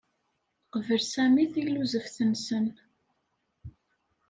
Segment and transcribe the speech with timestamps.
[0.73, 2.45] Yeqbel Sami tilluzeft-nnes.